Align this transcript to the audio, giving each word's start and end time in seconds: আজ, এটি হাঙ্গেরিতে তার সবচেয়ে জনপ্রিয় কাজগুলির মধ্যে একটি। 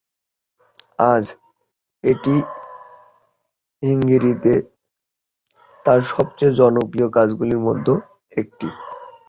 আজ, 1.07 1.25
এটি 2.03 2.35
হাঙ্গেরিতে 3.83 4.53
তার 5.85 5.99
সবচেয়ে 6.11 6.57
জনপ্রিয় 6.59 7.07
কাজগুলির 7.15 7.61
মধ্যে 7.67 7.93
একটি। 8.37 8.67